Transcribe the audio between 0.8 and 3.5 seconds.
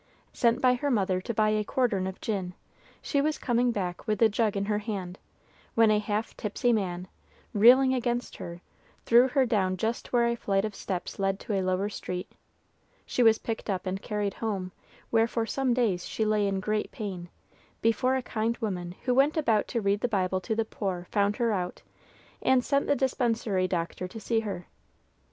mother to buy a quartern of gin, she was